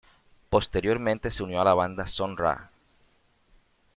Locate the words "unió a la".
1.43-1.75